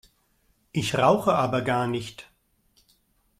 Ich 0.71 0.95
rauche 0.95 1.35
aber 1.35 1.61
gar 1.61 1.85
nicht! 1.85 2.27